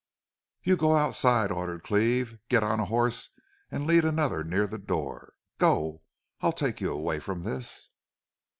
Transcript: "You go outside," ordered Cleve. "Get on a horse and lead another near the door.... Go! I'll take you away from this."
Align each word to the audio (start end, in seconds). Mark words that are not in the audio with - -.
"You 0.63 0.77
go 0.77 0.97
outside," 0.97 1.51
ordered 1.51 1.83
Cleve. 1.83 2.39
"Get 2.49 2.63
on 2.63 2.79
a 2.79 2.85
horse 2.85 3.29
and 3.69 3.85
lead 3.85 4.03
another 4.03 4.43
near 4.43 4.65
the 4.65 4.79
door.... 4.79 5.35
Go! 5.59 6.01
I'll 6.41 6.53
take 6.53 6.81
you 6.81 6.91
away 6.91 7.19
from 7.19 7.43
this." 7.43 7.89